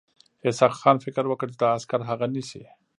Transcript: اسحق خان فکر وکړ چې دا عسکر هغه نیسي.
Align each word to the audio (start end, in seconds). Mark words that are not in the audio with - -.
اسحق 0.49 0.73
خان 0.81 0.97
فکر 1.05 1.23
وکړ 1.27 1.47
چې 1.53 1.57
دا 1.61 1.69
عسکر 1.77 2.01
هغه 2.09 2.25
نیسي. 2.33 2.63